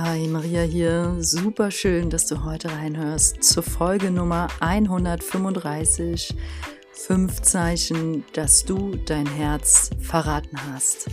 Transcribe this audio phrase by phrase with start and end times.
[0.00, 1.16] Hi, Maria hier.
[1.18, 6.36] Super schön, dass du heute reinhörst zur Folge Nummer 135.
[6.92, 11.08] Fünf Zeichen, dass du dein Herz verraten hast.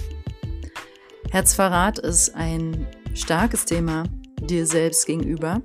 [1.31, 2.85] Herzverrat ist ein
[3.15, 4.03] starkes Thema
[4.39, 5.63] dir selbst gegenüber.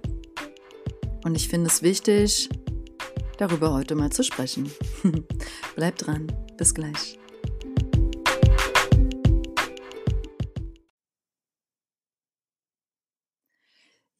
[1.22, 2.48] Und ich finde es wichtig,
[3.36, 4.70] darüber heute mal zu sprechen.
[5.76, 6.26] Bleib dran.
[6.56, 7.19] Bis gleich.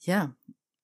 [0.03, 0.35] Ja,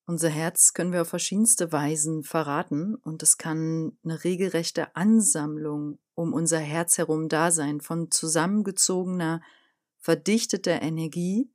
[0.05, 6.33] unser Herz können wir auf verschiedenste Weisen verraten und es kann eine regelrechte Ansammlung um
[6.33, 9.41] unser Herz herum da sein von zusammengezogener,
[9.97, 11.51] verdichteter Energie,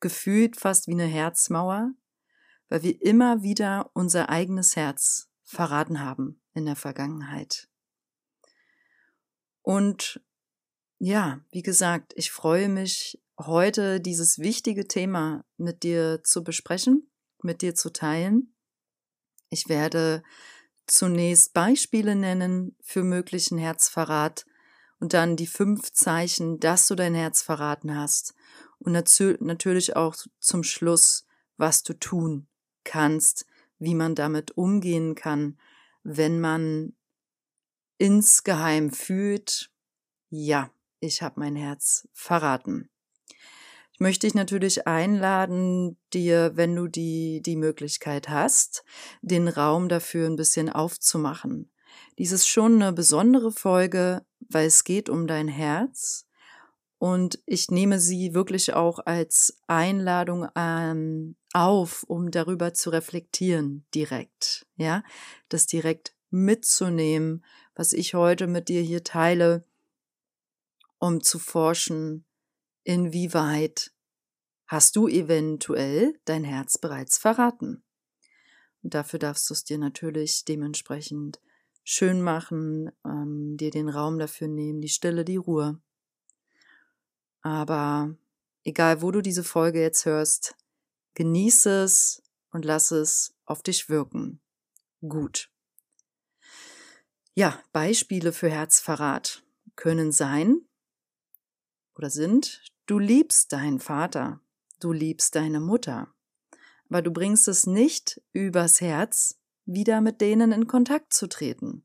[0.00, 1.92] gefühlt fast wie eine Herzmauer,
[2.68, 7.68] weil wir immer wieder unser eigenes Herz verraten haben in der Vergangenheit.
[9.62, 10.20] Und
[10.98, 17.10] ja, wie gesagt, ich freue mich heute dieses wichtige Thema mit dir zu besprechen,
[17.42, 18.54] mit dir zu teilen.
[19.50, 20.22] Ich werde
[20.86, 24.46] zunächst Beispiele nennen für möglichen Herzverrat
[25.00, 28.34] und dann die fünf Zeichen, dass du dein Herz verraten hast
[28.78, 31.26] und natürlich auch zum Schluss,
[31.56, 32.46] was du tun
[32.84, 33.46] kannst,
[33.78, 35.58] wie man damit umgehen kann,
[36.02, 36.94] wenn man
[37.98, 39.70] insgeheim fühlt,
[40.28, 40.70] ja,
[41.00, 42.90] ich habe mein Herz verraten.
[43.96, 48.84] Ich möchte dich natürlich einladen, dir, wenn du die, die Möglichkeit hast,
[49.22, 51.72] den Raum dafür ein bisschen aufzumachen.
[52.18, 56.26] Dies ist schon eine besondere Folge, weil es geht um dein Herz.
[56.98, 64.66] Und ich nehme sie wirklich auch als Einladung ähm, auf, um darüber zu reflektieren direkt,
[64.76, 65.04] ja,
[65.48, 67.42] das direkt mitzunehmen,
[67.74, 69.64] was ich heute mit dir hier teile,
[70.98, 72.25] um zu forschen,
[72.86, 73.92] inwieweit
[74.68, 77.82] hast du eventuell dein Herz bereits verraten.
[78.82, 81.40] Und dafür darfst du es dir natürlich dementsprechend
[81.82, 85.80] schön machen, ähm, dir den Raum dafür nehmen, die Stille, die Ruhe.
[87.42, 88.16] Aber
[88.62, 90.56] egal, wo du diese Folge jetzt hörst,
[91.14, 94.40] genieße es und lass es auf dich wirken.
[95.00, 95.50] Gut.
[97.34, 99.42] Ja, Beispiele für Herzverrat
[99.74, 100.65] können sein
[101.96, 104.40] oder sind, du liebst deinen Vater,
[104.80, 106.14] du liebst deine Mutter,
[106.88, 111.84] aber du bringst es nicht übers Herz, wieder mit denen in Kontakt zu treten,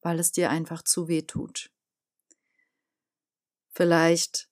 [0.00, 1.70] weil es dir einfach zu weh tut.
[3.70, 4.48] Vielleicht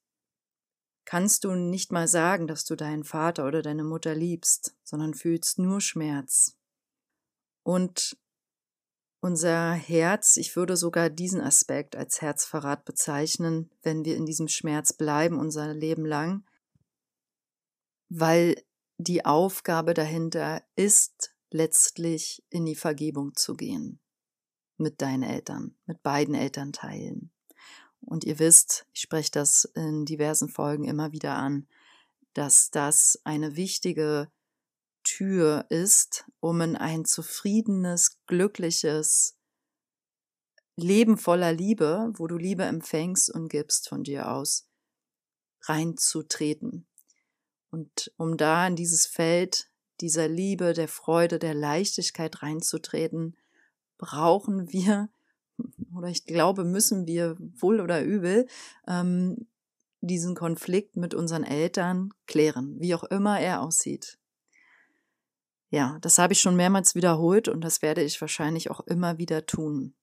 [1.04, 5.58] kannst du nicht mal sagen, dass du deinen Vater oder deine Mutter liebst, sondern fühlst
[5.58, 6.56] nur Schmerz.
[7.64, 8.16] Und
[9.20, 14.92] unser Herz, ich würde sogar diesen Aspekt als Herzverrat bezeichnen, wenn wir in diesem Schmerz
[14.92, 16.44] bleiben unser Leben lang,
[18.08, 18.62] weil
[18.98, 24.00] die Aufgabe dahinter ist, letztlich in die Vergebung zu gehen.
[24.76, 27.30] Mit deinen Eltern, mit beiden Elternteilen.
[28.00, 31.68] Und ihr wisst, ich spreche das in diversen Folgen immer wieder an,
[32.32, 34.30] dass das eine wichtige
[35.02, 39.36] Tür ist, um in ein zufriedenes, glückliches
[40.76, 44.68] Leben voller Liebe, wo du Liebe empfängst und gibst von dir aus,
[45.62, 46.86] reinzutreten.
[47.70, 53.36] Und um da in dieses Feld dieser Liebe, der Freude, der Leichtigkeit reinzutreten,
[53.98, 55.10] brauchen wir,
[55.94, 58.46] oder ich glaube, müssen wir wohl oder übel,
[58.88, 59.46] ähm,
[60.00, 64.19] diesen Konflikt mit unseren Eltern klären, wie auch immer er aussieht.
[65.70, 69.46] Ja, das habe ich schon mehrmals wiederholt und das werde ich wahrscheinlich auch immer wieder
[69.46, 69.94] tun.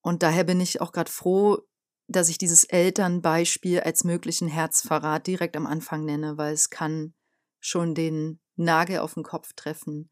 [0.00, 1.58] Und daher bin ich auch gerade froh,
[2.06, 7.14] dass ich dieses Elternbeispiel als möglichen Herzverrat direkt am Anfang nenne, weil es kann
[7.58, 10.08] schon den Nagel auf den Kopf treffen.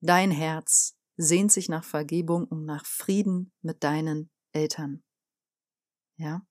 [0.00, 5.02] Dein Herz sehnt sich nach Vergebung und nach Frieden mit deinen Eltern.
[6.16, 6.42] Ja?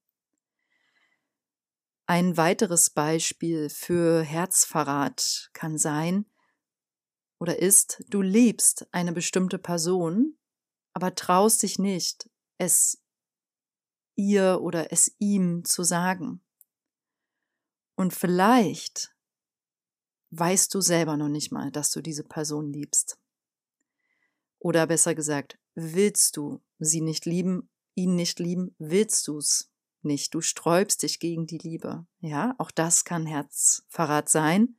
[2.10, 6.26] Ein weiteres Beispiel für Herzverrat kann sein
[7.38, 10.38] oder ist, du liebst eine bestimmte Person,
[10.94, 13.04] aber traust dich nicht, es
[14.16, 16.42] ihr oder es ihm zu sagen.
[17.98, 19.14] Und vielleicht
[20.30, 23.20] weißt du selber noch nicht mal, dass du diese Person liebst.
[24.60, 29.70] Oder besser gesagt, willst du sie nicht lieben, ihn nicht lieben, willst du's
[30.08, 30.34] nicht.
[30.34, 32.08] Du sträubst dich gegen die Liebe.
[32.20, 34.78] Ja, auch das kann Herzverrat sein.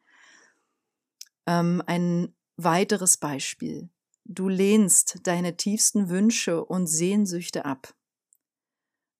[1.46, 3.90] Ähm, ein weiteres Beispiel.
[4.24, 7.94] Du lehnst deine tiefsten Wünsche und Sehnsüchte ab.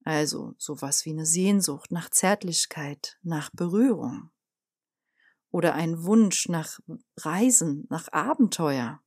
[0.03, 4.31] Also sowas wie eine Sehnsucht nach Zärtlichkeit, nach Berührung.
[5.51, 6.79] oder ein Wunsch nach
[7.17, 9.01] Reisen, nach Abenteuer,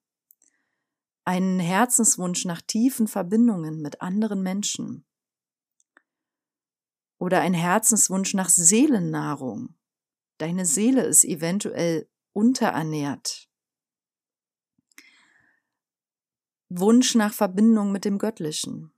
[1.24, 5.04] einen Herzenswunsch nach tiefen Verbindungen mit anderen Menschen
[7.22, 9.76] oder ein Herzenswunsch nach Seelennahrung.
[10.38, 13.48] Deine Seele ist eventuell unterernährt.
[16.68, 18.92] Wunsch nach Verbindung mit dem Göttlichen.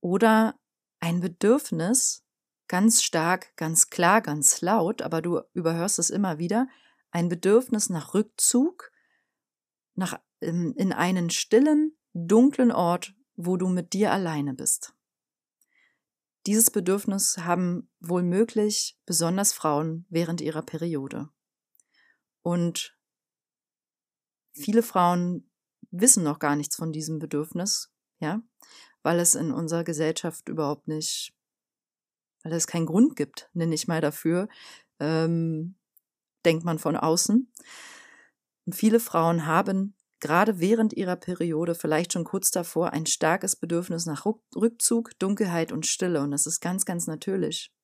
[0.00, 0.58] Oder
[0.98, 2.26] ein Bedürfnis,
[2.66, 6.66] ganz stark, ganz klar, ganz laut, aber du überhörst es immer wieder,
[7.12, 8.90] ein Bedürfnis nach Rückzug,
[9.94, 14.93] nach, in, in einen stillen, dunklen Ort, wo du mit dir alleine bist.
[16.46, 21.30] Dieses Bedürfnis haben wohl möglich besonders Frauen während ihrer Periode.
[22.42, 22.98] Und
[24.52, 25.50] viele Frauen
[25.90, 28.42] wissen noch gar nichts von diesem Bedürfnis, ja,
[29.02, 31.34] weil es in unserer Gesellschaft überhaupt nicht,
[32.42, 34.48] weil es keinen Grund gibt, nenne ich mal dafür,
[35.00, 35.76] ähm,
[36.44, 37.50] denkt man von außen.
[38.66, 44.06] Und viele Frauen haben gerade während ihrer Periode, vielleicht schon kurz davor, ein starkes Bedürfnis
[44.06, 44.24] nach
[44.56, 46.22] Rückzug, Dunkelheit und Stille.
[46.22, 47.74] Und das ist ganz, ganz natürlich.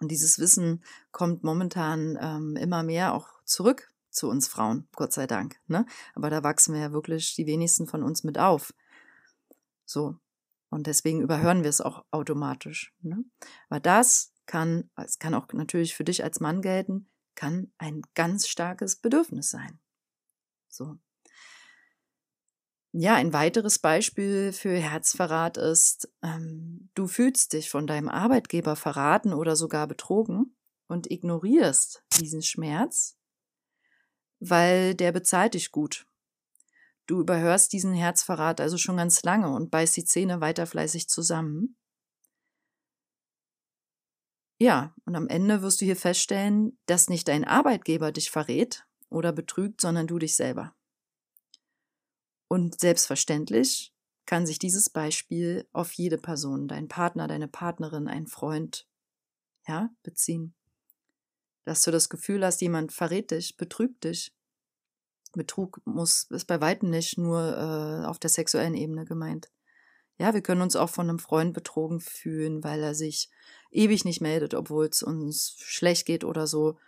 [0.00, 0.82] Und dieses Wissen
[1.12, 5.60] kommt momentan ähm, immer mehr auch zurück zu uns Frauen, Gott sei Dank.
[5.68, 5.86] Ne?
[6.16, 8.74] Aber da wachsen wir ja wirklich die wenigsten von uns mit auf.
[9.84, 10.16] So.
[10.70, 12.92] Und deswegen überhören wir es auch automatisch.
[13.00, 13.24] Ne?
[13.68, 18.48] Aber das kann, es kann auch natürlich für dich als Mann gelten, kann ein ganz
[18.48, 19.78] starkes Bedürfnis sein.
[20.68, 20.98] So.
[23.00, 29.32] Ja, ein weiteres Beispiel für Herzverrat ist, ähm, du fühlst dich von deinem Arbeitgeber verraten
[29.32, 30.56] oder sogar betrogen
[30.88, 33.16] und ignorierst diesen Schmerz,
[34.40, 36.06] weil der bezahlt dich gut.
[37.06, 41.76] Du überhörst diesen Herzverrat also schon ganz lange und beißt die Zähne weiter fleißig zusammen.
[44.60, 49.30] Ja, und am Ende wirst du hier feststellen, dass nicht dein Arbeitgeber dich verrät oder
[49.32, 50.74] betrügt, sondern du dich selber.
[52.48, 53.92] Und selbstverständlich
[54.26, 58.86] kann sich dieses Beispiel auf jede Person, dein Partner, deine Partnerin, ein Freund,
[59.66, 60.54] ja, beziehen.
[61.64, 64.32] Dass du das Gefühl hast, jemand verrät dich, betrügt dich.
[65.32, 69.50] Betrug muss, ist bei weitem nicht nur äh, auf der sexuellen Ebene gemeint.
[70.18, 73.30] Ja, wir können uns auch von einem Freund betrogen fühlen, weil er sich
[73.70, 76.78] ewig nicht meldet, obwohl es uns schlecht geht oder so.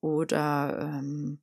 [0.00, 1.40] Oder ähm,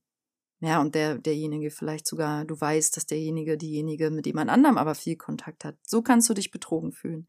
[0.61, 4.93] ja, und der, derjenige vielleicht sogar, du weißt, dass derjenige, diejenige mit jemand anderem aber
[4.93, 5.77] viel Kontakt hat.
[5.85, 7.27] So kannst du dich betrogen fühlen.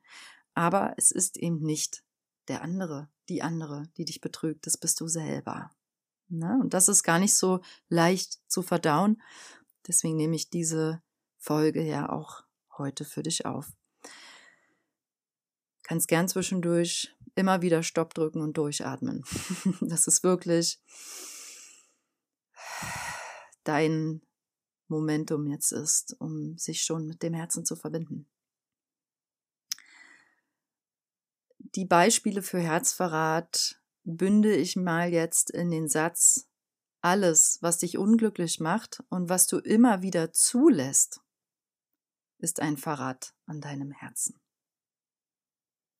[0.54, 2.02] Aber es ist eben nicht
[2.48, 4.66] der andere, die andere, die dich betrügt.
[4.66, 5.70] Das bist du selber.
[6.28, 6.62] Na, ne?
[6.62, 9.22] und das ist gar nicht so leicht zu verdauen.
[9.86, 11.00] Deswegen nehme ich diese
[11.38, 12.42] Folge ja auch
[12.78, 13.72] heute für dich auf.
[15.84, 19.24] Kannst gern zwischendurch immer wieder Stopp drücken und durchatmen.
[19.80, 20.80] das ist wirklich
[23.64, 24.22] dein
[24.88, 28.28] Momentum jetzt ist, um sich schon mit dem Herzen zu verbinden.
[31.58, 36.48] Die Beispiele für Herzverrat bünde ich mal jetzt in den Satz,
[37.02, 41.20] alles, was dich unglücklich macht und was du immer wieder zulässt,
[42.38, 44.40] ist ein Verrat an deinem Herzen.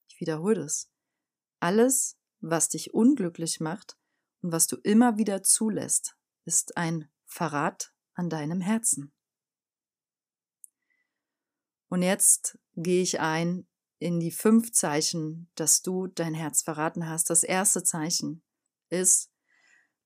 [0.08, 0.90] Ich wiederhole das.
[1.60, 3.96] Alles, was dich unglücklich macht
[4.42, 9.12] und was du immer wieder zulässt, ist ein Verrat an deinem Herzen.
[11.88, 13.68] Und jetzt gehe ich ein
[14.00, 17.30] in die fünf Zeichen, dass du dein Herz verraten hast.
[17.30, 18.42] Das erste Zeichen
[18.88, 19.30] ist,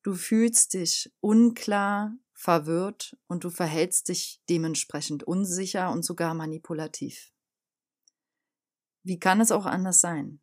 [0.02, 7.32] du fühlst dich unklar, verwirrt und du verhältst dich dementsprechend unsicher und sogar manipulativ.
[9.02, 10.40] Wie kann es auch anders sein?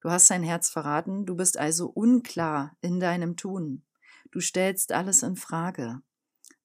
[0.00, 3.84] Du hast dein Herz verraten, du bist also unklar in deinem Tun.
[4.30, 6.00] Du stellst alles in Frage.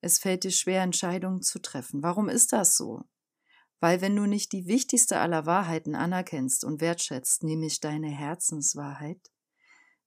[0.02, 2.02] Es fällt dir schwer, Entscheidungen zu treffen.
[2.02, 3.04] Warum ist das so?
[3.80, 9.32] Weil wenn du nicht die wichtigste aller Wahrheiten anerkennst und wertschätzt, nämlich deine Herzenswahrheit,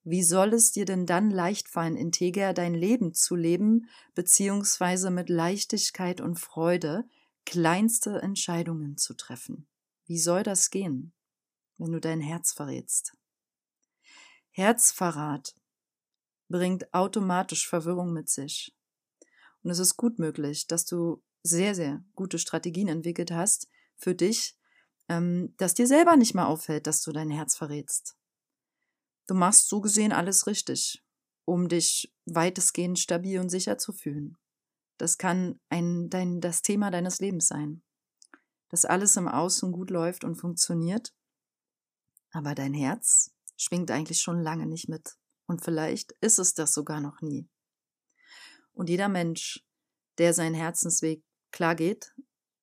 [0.03, 5.29] wie soll es dir denn dann leicht fallen, integer dein Leben zu leben, beziehungsweise mit
[5.29, 7.05] Leichtigkeit und Freude
[7.45, 9.67] kleinste Entscheidungen zu treffen?
[10.05, 11.13] Wie soll das gehen,
[11.77, 13.13] wenn du dein Herz verrätst?
[14.51, 15.55] Herzverrat
[16.49, 18.75] bringt automatisch Verwirrung mit sich.
[19.63, 24.57] Und es ist gut möglich, dass du sehr, sehr gute Strategien entwickelt hast für dich,
[25.09, 28.17] ähm, dass dir selber nicht mehr auffällt, dass du dein Herz verrätst.
[29.27, 31.03] Du machst so gesehen alles richtig,
[31.45, 34.37] um dich weitestgehend stabil und sicher zu fühlen.
[34.97, 37.83] Das kann ein, dein, das Thema deines Lebens sein.
[38.69, 41.13] Dass alles im Außen gut läuft und funktioniert,
[42.31, 47.01] aber dein Herz schwingt eigentlich schon lange nicht mit Und vielleicht ist es das sogar
[47.01, 47.49] noch nie.
[48.73, 49.65] Und jeder Mensch,
[50.17, 52.15] der seinen Herzensweg klar geht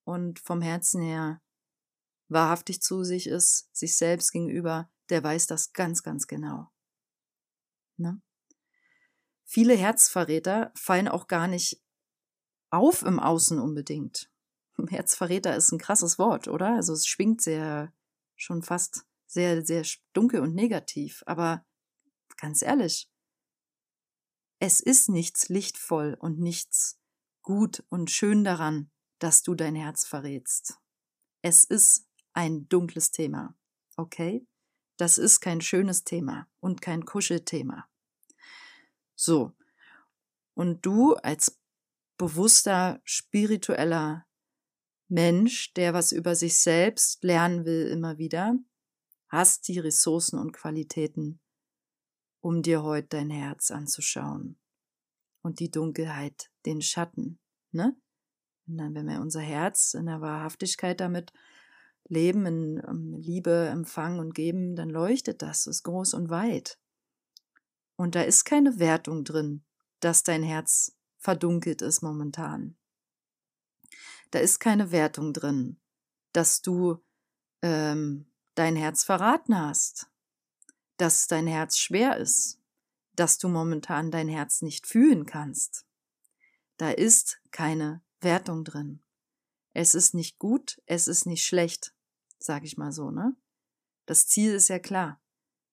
[0.03, 1.41] und vom Herzen her
[2.27, 6.71] wahrhaftig zu sich ist, sich selbst gegenüber, der weiß das ganz, ganz genau.
[7.97, 8.21] Ne?
[9.43, 11.81] Viele Herzverräter fallen auch gar nicht
[12.69, 14.31] auf im Außen unbedingt.
[14.89, 16.75] Herzverräter ist ein krasses Wort, oder?
[16.75, 17.93] Also es schwingt sehr,
[18.35, 21.23] schon fast sehr, sehr dunkel und negativ.
[21.25, 21.65] Aber
[22.41, 23.07] ganz ehrlich,
[24.59, 26.99] es ist nichts lichtvoll und nichts
[27.43, 30.79] gut und schön daran, dass du dein Herz verrätst.
[31.43, 33.55] Es ist ein dunkles Thema,
[33.95, 34.45] okay?
[34.97, 37.87] Das ist kein schönes Thema und kein Kuschelthema.
[39.15, 39.53] So.
[40.53, 41.59] Und du als
[42.17, 44.27] bewusster, spiritueller
[45.07, 48.55] Mensch, der was über sich selbst lernen will immer wieder,
[49.27, 51.39] hast die Ressourcen und Qualitäten,
[52.41, 54.57] um dir heute dein Herz anzuschauen.
[55.41, 57.39] Und die Dunkelheit, den Schatten,
[57.71, 57.95] ne?
[58.67, 61.33] Und dann, wenn wir unser Herz in der Wahrhaftigkeit damit
[62.07, 66.79] leben, in um, Liebe empfangen und geben, dann leuchtet das, ist groß und weit.
[67.95, 69.63] Und da ist keine Wertung drin,
[69.99, 72.77] dass dein Herz verdunkelt ist momentan.
[74.31, 75.79] Da ist keine Wertung drin,
[76.33, 77.03] dass du
[77.61, 80.10] ähm, dein Herz verraten hast,
[81.01, 82.59] dass dein Herz schwer ist,
[83.15, 85.85] dass du momentan dein Herz nicht fühlen kannst.
[86.77, 89.01] Da ist keine Wertung drin.
[89.73, 91.93] Es ist nicht gut, es ist nicht schlecht,
[92.39, 93.35] sag ich mal so, ne?
[94.05, 95.21] Das Ziel ist ja klar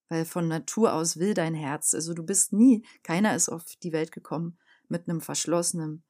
[0.09, 1.95] weil von Natur aus will dein Herz.
[1.95, 4.59] Also du bist nie, keiner ist auf die Welt gekommen
[4.89, 6.03] mit einem verschlossenen,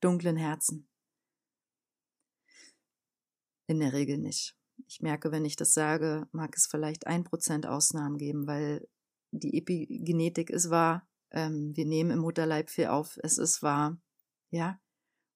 [0.00, 0.88] dunklen Herzen.
[3.66, 4.55] In der Regel nicht.
[4.86, 8.86] Ich merke, wenn ich das sage, mag es vielleicht ein Prozent Ausnahmen geben, weil
[9.30, 11.06] die Epigenetik ist wahr.
[11.30, 13.18] Ähm, wir nehmen im Mutterleib viel auf.
[13.22, 13.96] Es ist wahr.
[14.50, 14.80] Ja.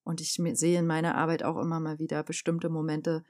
[0.04, 3.24] Und ich sehe in meiner Arbeit auch immer mal wieder bestimmte Momente.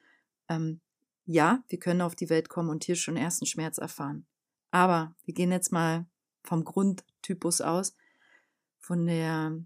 [0.49, 0.81] Ähm,
[1.25, 4.27] ja, wir können auf die Welt kommen und hier schon ersten Schmerz erfahren.
[4.71, 6.07] Aber wir gehen jetzt mal
[6.43, 7.95] vom Grundtypus aus,
[8.79, 9.59] von der,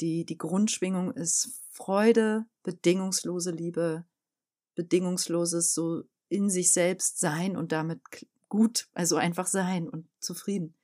[0.00, 4.04] die, die Grundschwingung ist Freude, bedingungslose Liebe,
[4.74, 8.00] bedingungsloses so in sich selbst sein und damit
[8.48, 10.74] gut, also einfach sein und zufrieden.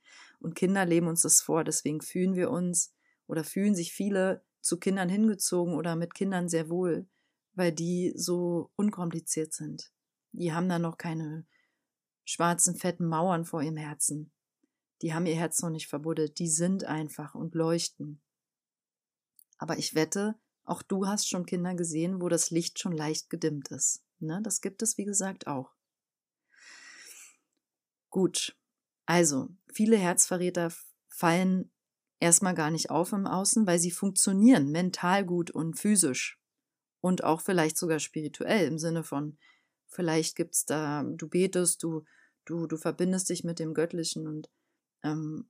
[0.40, 2.94] Und Kinder leben uns das vor, deswegen fühlen wir uns
[3.26, 7.06] oder fühlen sich viele zu Kindern hingezogen oder mit Kindern sehr wohl,
[7.54, 9.90] weil die so unkompliziert sind.
[10.32, 11.46] Die haben da noch keine
[12.24, 14.30] schwarzen, fetten Mauern vor ihrem Herzen.
[15.02, 18.20] Die haben ihr Herz noch nicht verbuddelt, die sind einfach und leuchten.
[19.56, 20.36] Aber ich wette,
[20.68, 24.02] auch du hast schon Kinder gesehen, wo das Licht schon leicht gedimmt ist.
[24.20, 24.40] Ne?
[24.42, 25.74] Das gibt es, wie gesagt, auch.
[28.10, 28.56] Gut,
[29.06, 30.72] also viele Herzverräter
[31.08, 31.70] fallen
[32.20, 36.40] erstmal gar nicht auf im Außen, weil sie funktionieren mental gut und physisch
[37.00, 39.38] und auch vielleicht sogar spirituell im Sinne von,
[39.86, 42.04] vielleicht gibt's da, du betest, du
[42.48, 44.50] du, du verbindest dich mit dem Göttlichen und
[45.02, 45.48] ähm,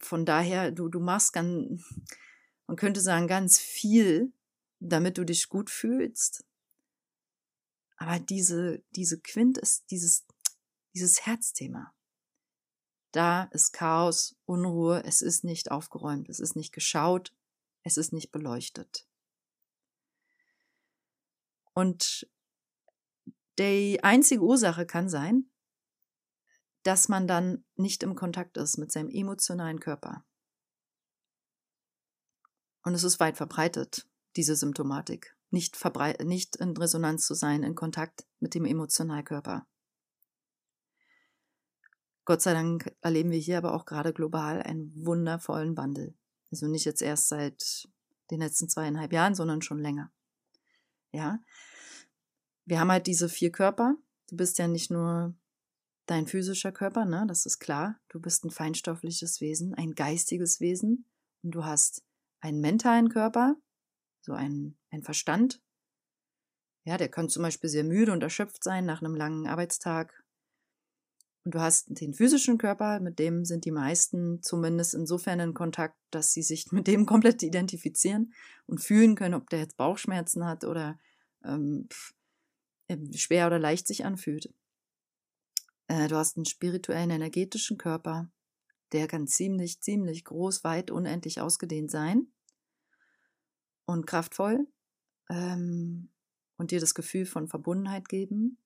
[0.00, 1.82] von daher, du, du machst ganz,
[2.66, 4.32] man könnte sagen, ganz viel,
[4.80, 6.44] damit du dich gut fühlst.
[7.96, 10.26] Aber diese, diese Quint ist dieses,
[10.94, 11.94] dieses Herzthema.
[13.12, 17.32] Da ist Chaos, Unruhe, es ist nicht aufgeräumt, es ist nicht geschaut,
[17.82, 19.08] es ist nicht beleuchtet.
[21.72, 22.28] Und
[23.58, 25.50] die einzige Ursache kann sein,
[26.82, 30.24] dass man dann nicht im Kontakt ist mit seinem emotionalen Körper.
[32.86, 35.76] Und es ist weit verbreitet, diese Symptomatik, nicht,
[36.22, 39.66] nicht in Resonanz zu sein, in Kontakt mit dem Emotionalkörper.
[42.24, 46.14] Gott sei Dank erleben wir hier aber auch gerade global einen wundervollen Wandel.
[46.52, 47.88] Also nicht jetzt erst seit
[48.30, 50.12] den letzten zweieinhalb Jahren, sondern schon länger.
[51.10, 51.40] Ja.
[52.66, 53.96] Wir haben halt diese vier Körper.
[54.28, 55.34] Du bist ja nicht nur
[56.06, 57.98] dein physischer Körper, ne, das ist klar.
[58.10, 61.04] Du bist ein feinstoffliches Wesen, ein geistiges Wesen
[61.42, 62.04] und du hast
[62.46, 63.56] einen mentalen Körper,
[64.20, 65.60] so ein, ein Verstand.
[66.84, 70.24] Ja, der kann zum Beispiel sehr müde und erschöpft sein nach einem langen Arbeitstag.
[71.44, 75.96] Und du hast den physischen Körper, mit dem sind die meisten zumindest insofern in Kontakt,
[76.10, 78.32] dass sie sich mit dem komplett identifizieren
[78.66, 80.98] und fühlen können, ob der jetzt Bauchschmerzen hat oder
[81.44, 81.88] ähm,
[83.14, 84.52] schwer oder leicht sich anfühlt.
[85.88, 88.30] Äh, du hast einen spirituellen, energetischen Körper,
[88.92, 92.28] der kann ziemlich, ziemlich groß, weit, unendlich ausgedehnt sein
[93.86, 94.66] und kraftvoll
[95.30, 96.10] ähm,
[96.58, 98.58] und dir das Gefühl von Verbundenheit geben.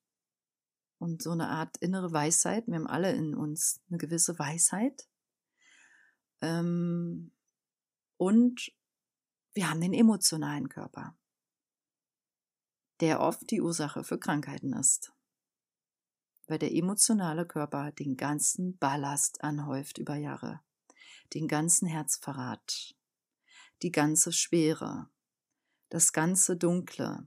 [0.98, 2.66] und so eine Art innere Weisheit.
[2.66, 5.08] Wir haben alle in uns eine gewisse Weisheit.
[6.42, 7.32] Ähm,
[8.18, 8.70] und
[9.54, 11.16] wir haben den emotionalen Körper,
[13.00, 15.12] der oft die Ursache für Krankheiten ist.
[16.46, 20.60] Weil der emotionale Körper den ganzen Ballast anhäuft über Jahre,
[21.32, 22.94] den ganzen Herzverrat,
[23.82, 25.08] die ganze Schwere,
[25.88, 27.26] das ganze Dunkle,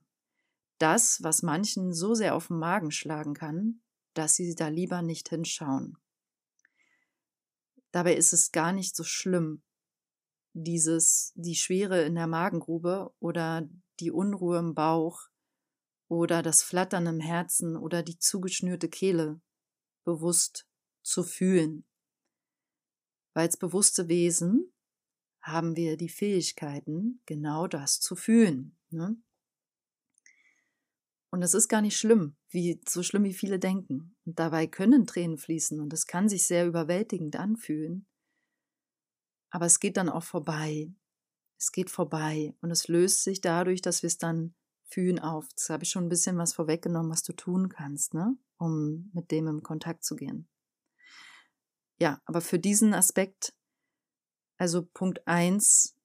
[0.78, 3.82] das, was manchen so sehr auf den Magen schlagen kann,
[4.14, 5.98] dass sie da lieber nicht hinschauen.
[7.92, 9.64] Dabei ist es gar nicht so schlimm,
[10.54, 13.68] dieses, die Schwere in der Magengrube oder
[14.00, 15.30] die Unruhe im Bauch
[16.08, 19.42] oder das Flattern im Herzen oder die zugeschnürte Kehle
[20.04, 20.68] bewusst
[21.02, 21.86] zu fühlen.
[23.34, 24.73] Weil als bewusste Wesen
[25.44, 28.78] haben wir die Fähigkeiten, genau das zu fühlen.
[28.90, 29.18] Ne?
[31.30, 34.16] Und es ist gar nicht schlimm, wie so schlimm wie viele denken.
[34.26, 38.08] Und dabei können Tränen fließen und es kann sich sehr überwältigend anfühlen.
[39.50, 40.94] Aber es geht dann auch vorbei.
[41.60, 45.48] Es geht vorbei und es löst sich dadurch, dass wir es dann fühlen auf.
[45.56, 48.38] Das habe ich schon ein bisschen was vorweggenommen, was du tun kannst, ne?
[48.58, 50.48] um mit dem im Kontakt zu gehen.
[52.00, 53.54] Ja, aber für diesen Aspekt,
[54.58, 55.96] also Punkt eins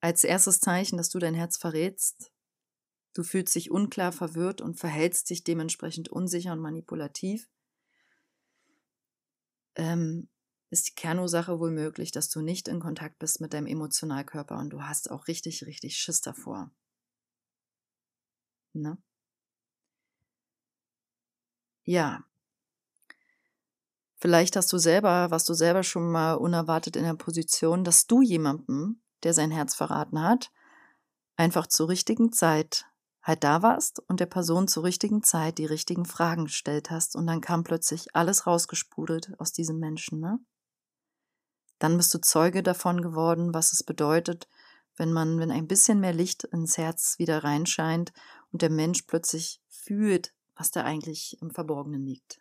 [0.00, 2.34] als erstes Zeichen, dass du dein Herz verrätst,
[3.14, 7.48] Du fühlst dich unklar, verwirrt und verhältst dich dementsprechend unsicher und manipulativ.
[9.76, 10.28] Ähm,
[10.70, 14.70] ist die Kernursache wohl möglich, dass du nicht in Kontakt bist mit deinem Emotionalkörper und
[14.70, 16.72] du hast auch richtig, richtig Schiss davor.
[18.74, 18.98] Ne?
[21.86, 22.24] Ja.
[24.24, 28.22] Vielleicht hast du selber, was du selber schon mal unerwartet in der Position, dass du
[28.22, 30.50] jemandem, der sein Herz verraten hat,
[31.36, 32.86] einfach zur richtigen Zeit
[33.22, 37.26] halt da warst und der Person zur richtigen Zeit die richtigen Fragen gestellt hast und
[37.26, 40.38] dann kam plötzlich alles rausgesprudelt aus diesem Menschen, ne?
[41.78, 44.48] Dann bist du Zeuge davon geworden, was es bedeutet,
[44.96, 48.14] wenn man, wenn ein bisschen mehr Licht ins Herz wieder reinscheint
[48.52, 52.40] und der Mensch plötzlich fühlt, was da eigentlich im Verborgenen liegt.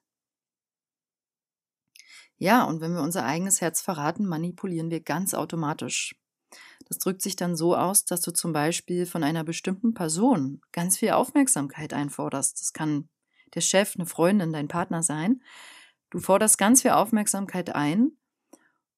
[2.37, 6.15] Ja, und wenn wir unser eigenes Herz verraten, manipulieren wir ganz automatisch.
[6.87, 10.97] Das drückt sich dann so aus, dass du zum Beispiel von einer bestimmten Person ganz
[10.97, 12.59] viel Aufmerksamkeit einforderst.
[12.59, 13.09] Das kann
[13.53, 15.41] der Chef, eine Freundin, dein Partner sein.
[16.09, 18.11] Du forderst ganz viel Aufmerksamkeit ein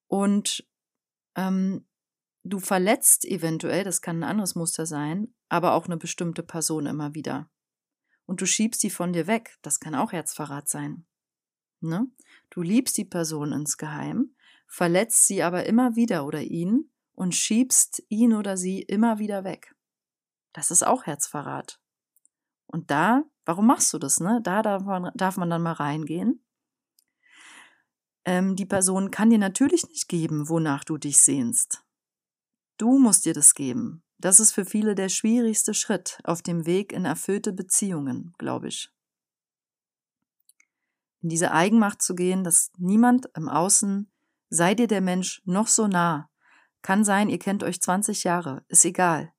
[0.08, 0.66] und
[1.34, 1.86] ähm,
[2.44, 7.14] du verletzt eventuell, das kann ein anderes Muster sein, aber auch eine bestimmte Person immer
[7.14, 7.48] wieder.
[8.26, 9.56] Und du schiebst sie von dir weg.
[9.62, 11.06] Das kann auch Herzverrat sein.
[11.88, 12.06] Ne?
[12.50, 14.34] Du liebst die Person insgeheim,
[14.66, 19.74] verletzt sie aber immer wieder oder ihn und schiebst ihn oder sie immer wieder weg.
[20.52, 21.80] Das ist auch Herzverrat.
[22.66, 24.20] Und da, warum machst du das?
[24.20, 24.40] Ne?
[24.42, 26.44] Da darf man, darf man dann mal reingehen.
[28.24, 31.84] Ähm, die Person kann dir natürlich nicht geben, wonach du dich sehnst.
[32.76, 34.02] Du musst dir das geben.
[34.18, 38.90] Das ist für viele der schwierigste Schritt auf dem Weg in erfüllte Beziehungen, glaube ich.
[41.26, 44.08] In diese Eigenmacht zu gehen, dass niemand im Außen,
[44.48, 46.30] sei dir der Mensch noch so nah,
[46.82, 49.32] kann sein, ihr kennt euch 20 Jahre, ist egal.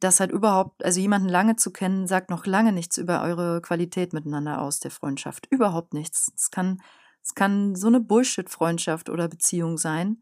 [0.00, 4.12] Das hat überhaupt, also jemanden lange zu kennen, sagt noch lange nichts über eure Qualität
[4.12, 5.46] miteinander aus, der Freundschaft.
[5.50, 6.32] Überhaupt nichts.
[6.34, 6.82] Es kann,
[7.22, 10.20] es kann so eine Bullshit-Freundschaft oder Beziehung sein.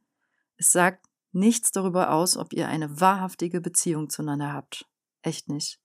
[0.59, 4.85] Es sagt nichts darüber aus, ob ihr eine wahrhaftige Beziehung zueinander habt.
[5.23, 5.81] Echt nicht.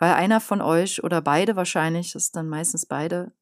[0.00, 3.32] Weil einer von euch oder beide wahrscheinlich, das ist dann meistens beide,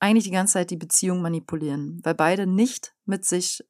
[0.00, 3.64] eigentlich die ganze Zeit die Beziehung manipulieren, weil beide nicht mit sich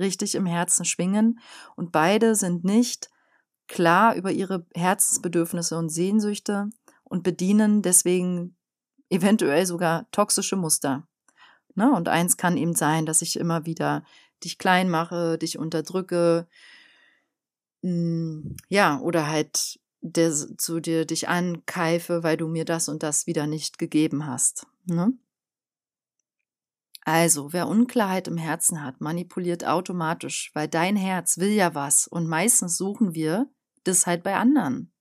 [0.00, 1.38] richtig im Herzen schwingen
[1.76, 3.10] und beide sind nicht
[3.68, 6.70] klar über ihre Herzensbedürfnisse und Sehnsüchte
[7.04, 8.56] und bedienen deswegen
[9.10, 11.06] eventuell sogar toxische Muster.
[11.74, 11.92] Ne?
[11.92, 14.02] Und eins kann eben sein, dass ich immer wieder
[14.42, 16.48] dich klein mache, dich unterdrücke,
[17.82, 23.26] hm, ja, oder halt der, zu dir dich ankeife, weil du mir das und das
[23.26, 24.66] wieder nicht gegeben hast.
[24.84, 25.12] Ne?
[27.04, 32.28] Also, wer Unklarheit im Herzen hat, manipuliert automatisch, weil dein Herz will ja was und
[32.28, 33.50] meistens suchen wir
[33.84, 34.92] das halt bei anderen.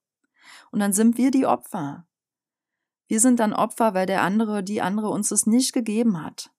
[0.71, 2.07] Und dann sind wir die Opfer.
[3.07, 6.49] Wir sind dann Opfer, weil der andere, die andere uns es nicht gegeben hat.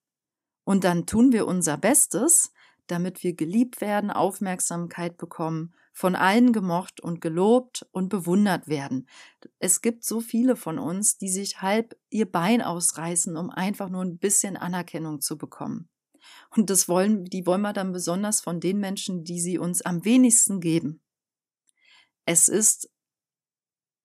[0.63, 2.53] Und dann tun wir unser Bestes,
[2.87, 9.07] damit wir geliebt werden, Aufmerksamkeit bekommen, von allen gemocht und gelobt und bewundert werden.
[9.59, 14.03] Es gibt so viele von uns, die sich halb ihr Bein ausreißen, um einfach nur
[14.03, 15.87] ein bisschen Anerkennung zu bekommen.
[16.49, 20.03] Und das wollen, die wollen wir dann besonders von den Menschen, die sie uns am
[20.03, 21.01] wenigsten geben.
[22.25, 22.89] Es ist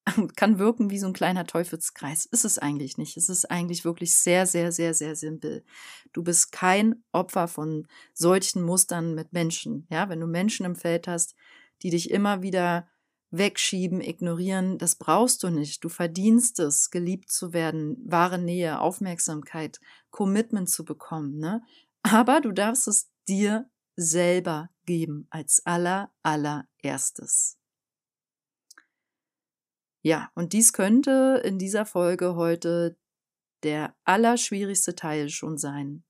[0.37, 2.27] kann wirken wie so ein kleiner Teufelskreis.
[2.27, 3.17] Ist es eigentlich nicht.
[3.17, 5.65] Es ist eigentlich wirklich sehr, sehr, sehr, sehr simpel.
[6.13, 9.87] Du bist kein Opfer von solchen Mustern mit Menschen.
[9.91, 11.35] Ja, wenn du Menschen im Feld hast,
[11.83, 12.89] die dich immer wieder
[13.31, 15.85] wegschieben, ignorieren, das brauchst du nicht.
[15.85, 21.63] Du verdienst es, geliebt zu werden, wahre Nähe, Aufmerksamkeit, Commitment zu bekommen, ne?
[22.03, 27.59] Aber du darfst es dir selber geben als aller, allererstes.
[30.03, 32.97] Ja, und dies könnte in dieser Folge heute
[33.65, 36.05] der allerschwierigste Teil schon sein.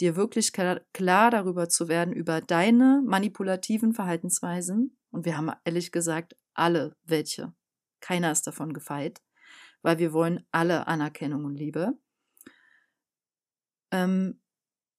[0.00, 4.96] Dir wirklich klar darüber zu werden, über deine manipulativen Verhaltensweisen.
[5.14, 7.54] Und wir haben ehrlich gesagt alle welche.
[8.00, 9.22] Keiner ist davon gefeit,
[9.80, 11.96] weil wir wollen alle Anerkennung und Liebe.
[13.92, 14.42] Ähm,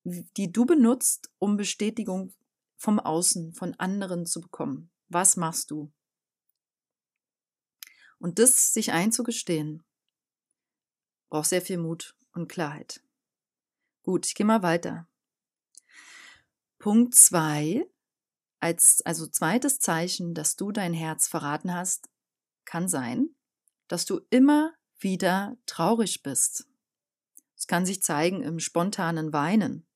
[0.04, 2.34] die du benutzt, um Bestätigung
[2.78, 4.90] vom Außen, von anderen zu bekommen.
[5.08, 5.92] Was machst du?
[8.18, 9.84] Und das sich einzugestehen,
[11.28, 13.04] braucht sehr viel Mut und Klarheit.
[14.02, 15.06] Gut, ich gehe mal weiter.
[16.78, 17.86] Punkt zwei,
[18.60, 22.08] als, also zweites Zeichen, dass du dein Herz verraten hast,
[22.64, 23.30] kann sein,
[23.88, 26.66] dass du immer wieder traurig bist.
[27.56, 29.86] Es kann sich zeigen im spontanen Weinen.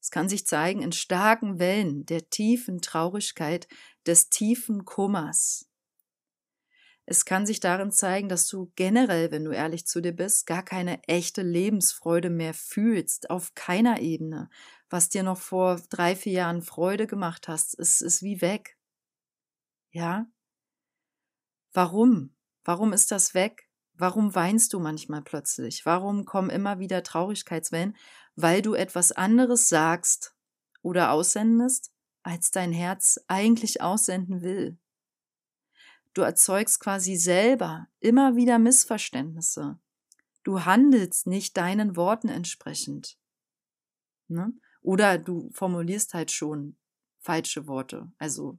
[0.00, 3.68] Es kann sich zeigen in starken Wellen der tiefen Traurigkeit,
[4.06, 5.68] des tiefen Kummers.
[7.12, 10.62] Es kann sich darin zeigen, dass du generell, wenn du ehrlich zu dir bist, gar
[10.62, 14.48] keine echte Lebensfreude mehr fühlst, auf keiner Ebene.
[14.88, 18.78] Was dir noch vor drei, vier Jahren Freude gemacht hast, ist, ist wie weg.
[19.90, 20.24] Ja?
[21.74, 22.34] Warum?
[22.64, 23.68] Warum ist das weg?
[23.92, 25.84] Warum weinst du manchmal plötzlich?
[25.84, 27.94] Warum kommen immer wieder Traurigkeitswellen?
[28.36, 30.34] Weil du etwas anderes sagst
[30.80, 34.78] oder aussendest, als dein Herz eigentlich aussenden will.
[36.14, 39.78] Du erzeugst quasi selber immer wieder Missverständnisse.
[40.42, 43.16] Du handelst nicht deinen Worten entsprechend.
[44.28, 44.52] Ne?
[44.82, 46.76] Oder du formulierst halt schon
[47.20, 48.10] falsche Worte.
[48.18, 48.58] Also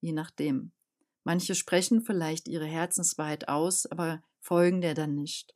[0.00, 0.72] je nachdem.
[1.24, 5.54] Manche sprechen vielleicht ihre Herzenswahrheit aus, aber folgen der dann nicht.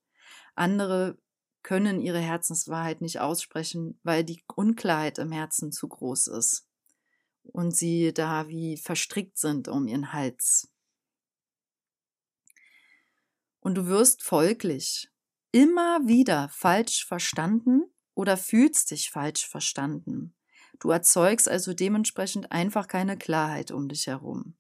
[0.55, 1.19] Andere
[1.63, 6.69] können ihre Herzenswahrheit nicht aussprechen, weil die Unklarheit im Herzen zu groß ist
[7.43, 10.71] und sie da wie verstrickt sind um ihren Hals.
[13.67, 15.11] Und du wirst folglich
[15.51, 17.83] immer wieder falsch verstanden
[18.15, 20.37] oder fühlst dich falsch verstanden.
[20.79, 24.57] Du erzeugst also dementsprechend einfach keine Klarheit um dich herum.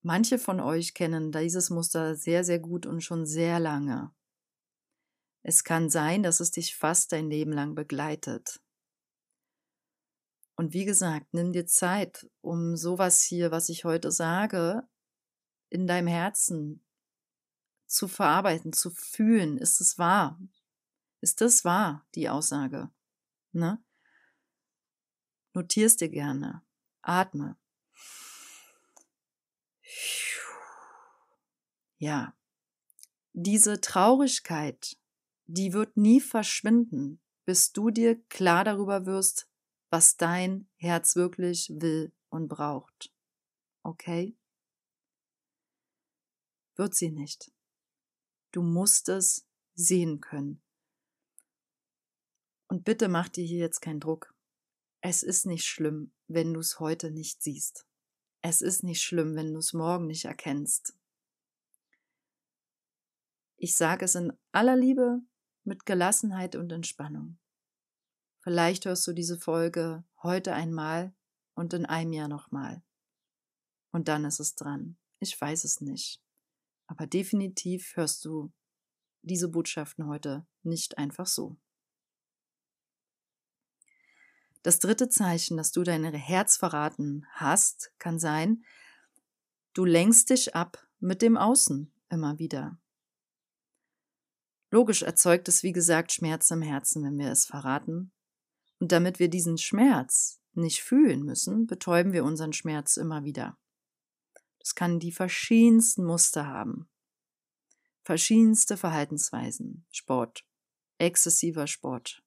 [0.00, 4.10] Manche von euch kennen dieses Muster sehr, sehr gut und schon sehr lange.
[5.42, 8.58] Es kann sein, dass es dich fast dein Leben lang begleitet.
[10.56, 14.88] Und wie gesagt, nimm dir Zeit, um sowas hier, was ich heute sage,
[15.68, 16.82] in deinem Herzen
[17.92, 19.58] zu verarbeiten, zu fühlen.
[19.58, 20.40] Ist es wahr?
[21.20, 22.90] Ist das wahr, die Aussage?
[23.52, 23.82] Ne?
[25.52, 26.62] Notierst dir gerne.
[27.02, 27.56] Atme.
[31.98, 32.34] Ja.
[33.34, 34.98] Diese Traurigkeit,
[35.46, 39.48] die wird nie verschwinden, bis du dir klar darüber wirst,
[39.90, 43.12] was dein Herz wirklich will und braucht.
[43.82, 44.36] Okay?
[46.76, 47.52] Wird sie nicht.
[48.52, 50.62] Du musst es sehen können.
[52.68, 54.34] Und bitte mach dir hier jetzt keinen Druck.
[55.00, 57.86] Es ist nicht schlimm, wenn du es heute nicht siehst.
[58.40, 60.94] Es ist nicht schlimm, wenn du es morgen nicht erkennst.
[63.56, 65.20] Ich sage es in aller Liebe
[65.64, 67.38] mit Gelassenheit und Entspannung.
[68.40, 71.14] Vielleicht hörst du diese Folge heute einmal
[71.54, 72.82] und in einem Jahr nochmal.
[73.92, 74.96] Und dann ist es dran.
[75.20, 76.20] Ich weiß es nicht.
[76.92, 78.52] Aber definitiv hörst du
[79.22, 81.56] diese Botschaften heute nicht einfach so.
[84.62, 88.62] Das dritte Zeichen, dass du dein Herz verraten hast, kann sein,
[89.72, 92.78] du lenkst dich ab mit dem Außen immer wieder.
[94.70, 98.12] Logisch erzeugt es, wie gesagt, Schmerz im Herzen, wenn wir es verraten.
[98.80, 103.56] Und damit wir diesen Schmerz nicht fühlen müssen, betäuben wir unseren Schmerz immer wieder.
[104.62, 106.88] Das kann die verschiedensten Muster haben.
[108.04, 109.84] Verschiedenste Verhaltensweisen.
[109.90, 110.46] Sport.
[110.98, 112.22] Exzessiver Sport.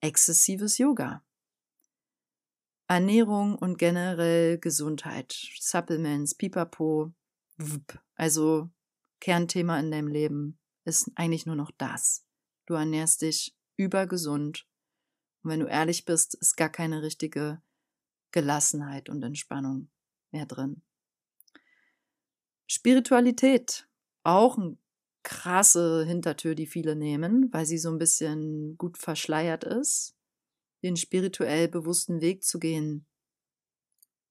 [0.00, 1.24] Exzessives Yoga.
[2.88, 5.32] Ernährung und generell Gesundheit.
[5.60, 7.12] Supplements, Pipapo.
[8.16, 8.68] Also
[9.20, 12.26] Kernthema in deinem Leben ist eigentlich nur noch das.
[12.66, 14.66] Du ernährst dich übergesund.
[15.44, 17.62] Und wenn du ehrlich bist, ist gar keine richtige
[18.32, 19.88] Gelassenheit und Entspannung
[20.32, 20.82] mehr drin.
[22.68, 23.88] Spiritualität,
[24.22, 24.76] auch eine
[25.22, 30.14] krasse Hintertür, die viele nehmen, weil sie so ein bisschen gut verschleiert ist.
[30.82, 33.04] Den spirituell bewussten Weg zu gehen,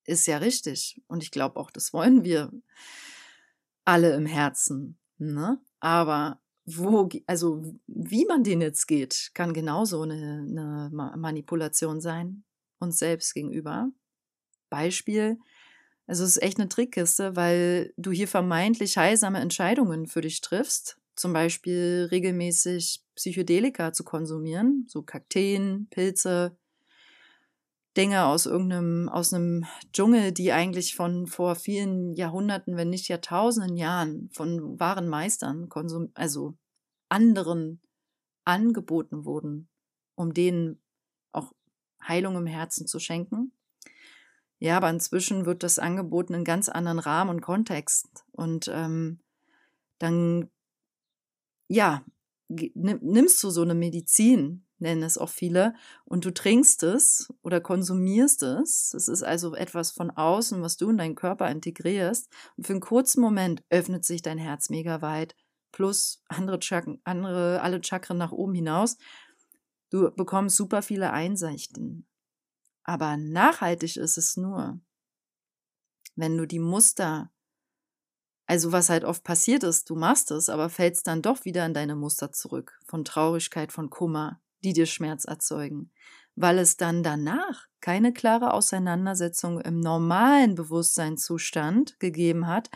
[0.06, 1.02] ist ja richtig.
[1.08, 2.52] Und ich glaube auch, das wollen wir
[3.84, 4.98] alle im Herzen.
[5.18, 5.60] Ne?
[5.80, 12.44] Aber wo, also wie man den jetzt geht, kann genauso eine, eine Manipulation sein,
[12.80, 13.90] uns selbst gegenüber.
[14.70, 15.40] Beispiel,
[16.08, 20.98] also es ist echt eine Trickkiste, weil du hier vermeintlich heilsame Entscheidungen für dich triffst,
[21.16, 26.58] zum Beispiel regelmäßig Psychedelika zu konsumieren, so Kakteen, Pilze,
[27.98, 33.76] Dinge aus irgendeinem, aus einem Dschungel, die eigentlich von vor vielen Jahrhunderten, wenn nicht Jahrtausenden
[33.76, 36.56] Jahren von wahren Meistern, konsum also
[37.10, 37.82] anderen
[38.46, 39.68] angeboten wurden,
[40.16, 40.80] um denen
[41.32, 41.52] auch
[42.08, 43.52] Heilung im Herzen zu schenken.
[44.60, 48.08] Ja, aber inzwischen wird das angeboten in ganz anderen Rahmen und Kontext.
[48.32, 49.20] Und ähm,
[50.00, 50.50] dann,
[51.68, 52.04] ja,
[52.48, 55.74] nimmst du so eine Medizin, nennen es auch viele,
[56.06, 58.94] und du trinkst es oder konsumierst es.
[58.94, 62.30] Es ist also etwas von außen, was du in deinen Körper integrierst.
[62.56, 65.36] Und für einen kurzen Moment öffnet sich dein Herz mega weit,
[65.72, 68.98] plus andere Chakren, andere, alle Chakren nach oben hinaus.
[69.90, 72.08] Du bekommst super viele Einsichten.
[72.88, 74.80] Aber nachhaltig ist es nur,
[76.16, 77.30] wenn du die Muster,
[78.46, 81.74] also was halt oft passiert ist, du machst es, aber fällst dann doch wieder in
[81.74, 85.92] deine Muster zurück, von Traurigkeit, von Kummer, die dir Schmerz erzeugen,
[86.36, 92.70] weil es dann danach keine klare Auseinandersetzung im normalen Bewusstseinszustand gegeben hat,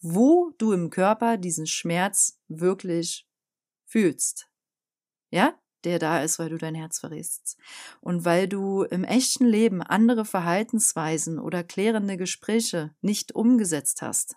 [0.00, 3.28] wo du im Körper diesen Schmerz wirklich
[3.84, 4.48] fühlst.
[5.30, 5.61] Ja?
[5.84, 7.56] Der da ist, weil du dein Herz verrätst.
[8.00, 14.36] Und weil du im echten Leben andere Verhaltensweisen oder klärende Gespräche nicht umgesetzt hast.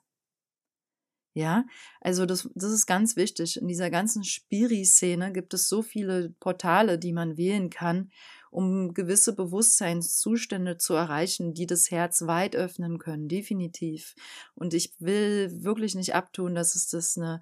[1.37, 1.65] Ja,
[1.99, 3.57] also das, das ist ganz wichtig.
[3.57, 8.09] In dieser ganzen Spiri-Szene gibt es so viele Portale, die man wählen kann,
[8.51, 14.15] um gewisse Bewusstseinszustände zu erreichen, die das Herz weit öffnen können, definitiv.
[14.53, 17.41] Und ich will wirklich nicht abtun, dass es das eine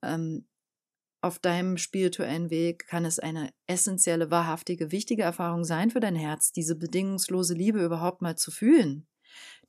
[0.00, 0.46] ähm,
[1.20, 6.52] auf deinem spirituellen Weg kann es eine essentielle, wahrhaftige, wichtige Erfahrung sein für dein Herz,
[6.52, 9.06] diese bedingungslose Liebe überhaupt mal zu fühlen.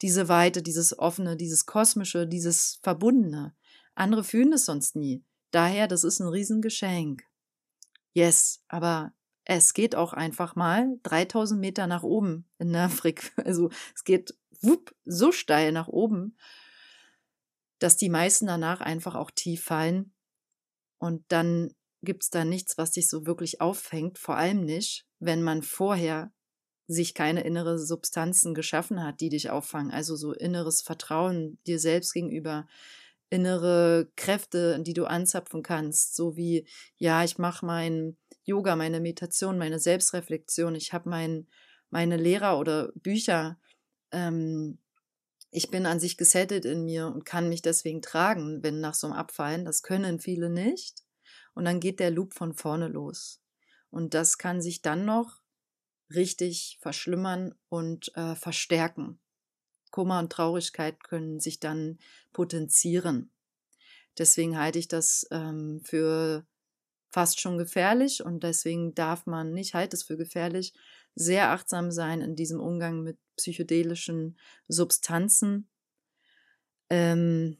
[0.01, 3.55] Diese Weite, dieses Offene, dieses Kosmische, dieses Verbundene.
[3.95, 5.23] Andere fühlen es sonst nie.
[5.51, 7.23] Daher, das ist ein Riesengeschenk.
[8.13, 13.33] Yes, aber es geht auch einfach mal 3000 Meter nach oben in der Frequenz.
[13.45, 16.38] Also es geht wupp, so steil nach oben,
[17.79, 20.13] dass die meisten danach einfach auch tief fallen
[20.99, 25.41] und dann gibt es da nichts, was dich so wirklich auffängt, vor allem nicht, wenn
[25.41, 26.31] man vorher
[26.88, 29.91] sich keine innere Substanzen geschaffen hat, die dich auffangen.
[29.91, 32.67] Also so inneres Vertrauen dir selbst gegenüber,
[33.29, 39.59] innere Kräfte, die du anzapfen kannst, so wie, ja, ich mache mein Yoga, meine Meditation,
[39.59, 41.47] meine Selbstreflexion, ich habe mein,
[41.91, 43.59] meine Lehrer oder Bücher,
[44.12, 44.79] ähm,
[45.51, 49.07] ich bin an sich gesettet in mir und kann mich deswegen tragen, wenn nach so
[49.07, 49.65] einem Abfallen.
[49.65, 51.03] Das können viele nicht.
[51.53, 53.41] Und dann geht der Loop von vorne los.
[53.89, 55.41] Und das kann sich dann noch
[56.13, 59.19] richtig verschlimmern und äh, verstärken.
[59.91, 61.97] Kummer und Traurigkeit können sich dann
[62.31, 63.31] potenzieren.
[64.17, 66.45] Deswegen halte ich das ähm, für
[67.12, 70.73] fast schon gefährlich und deswegen darf man, ich halte es für gefährlich,
[71.19, 75.69] sehr achtsam sein in diesem Umgang mit psychedelischen Substanzen,
[76.89, 77.58] ähm,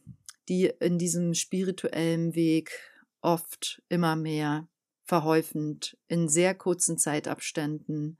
[0.48, 2.72] die in diesem spirituellen Weg
[3.20, 4.66] oft immer mehr
[5.04, 8.18] verhäufend in sehr kurzen Zeitabständen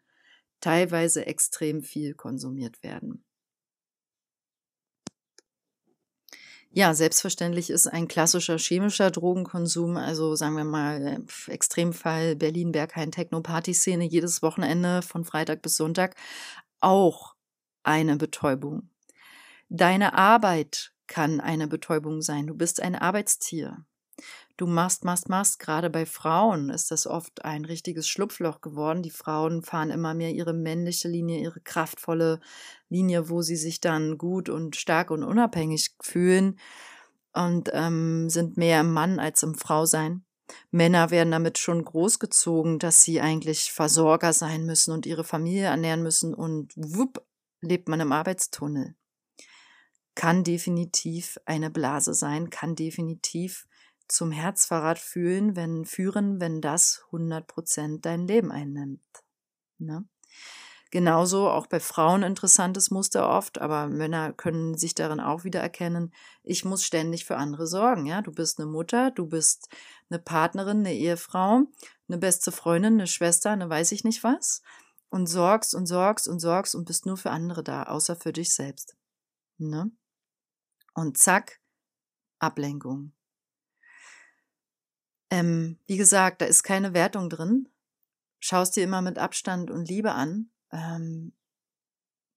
[0.61, 3.25] teilweise extrem viel konsumiert werden.
[6.73, 11.05] Ja, selbstverständlich ist ein klassischer chemischer Drogenkonsum, also sagen wir mal
[11.49, 16.15] äh, Extremfall Berlin Berghain Techno Party Szene jedes Wochenende von Freitag bis Sonntag
[16.79, 17.35] auch
[17.83, 18.89] eine Betäubung.
[19.69, 22.47] Deine Arbeit kann eine Betäubung sein.
[22.47, 23.85] Du bist ein Arbeitstier.
[24.61, 25.59] Du machst, machst, machst.
[25.59, 29.03] Gerade bei Frauen ist das oft ein richtiges Schlupfloch geworden.
[29.03, 32.41] Die Frauen fahren immer mehr ihre männliche Linie, ihre kraftvolle
[32.91, 36.59] Linie, wo sie sich dann gut und stark und unabhängig fühlen
[37.33, 40.27] und ähm, sind mehr im Mann als im Frausein.
[40.71, 46.03] Männer werden damit schon großgezogen, dass sie eigentlich Versorger sein müssen und ihre Familie ernähren
[46.03, 47.25] müssen und wupp,
[47.63, 48.95] lebt man im Arbeitstunnel.
[50.15, 53.67] Kann definitiv eine Blase sein, kann definitiv
[54.11, 59.01] zum Herzverrat fühlen, wenn führen, wenn das 100 Prozent dein Leben einnimmt.
[59.79, 60.05] Ne?
[60.91, 66.13] Genauso auch bei Frauen interessantes Muster oft, aber Männer können sich darin auch wieder erkennen.
[66.43, 68.07] Ich muss ständig für andere sorgen.
[68.07, 69.69] Ja, du bist eine Mutter, du bist
[70.09, 71.63] eine Partnerin, eine Ehefrau,
[72.09, 74.63] eine beste Freundin, eine Schwester, eine weiß ich nicht was
[75.11, 78.53] und sorgst und sorgst und sorgst und bist nur für andere da, außer für dich
[78.53, 78.97] selbst.
[79.59, 79.93] Ne?
[80.95, 81.61] Und zack,
[82.41, 83.13] Ablenkung.
[85.31, 87.69] Ähm, wie gesagt, da ist keine Wertung drin.
[88.41, 90.51] Schaust dir immer mit Abstand und Liebe an.
[90.73, 91.33] Ähm,